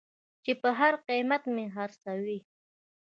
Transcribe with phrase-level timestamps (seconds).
[0.43, 2.37] چې په هر قېمت مې خرڅوې.